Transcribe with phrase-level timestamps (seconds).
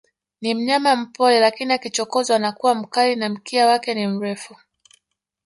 [0.41, 4.55] Ni mnyama mpole lakini akichokozwa anakuwa mkali na mkia wake ni mrefu